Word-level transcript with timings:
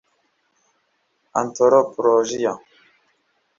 antropologiya 1.41 2.53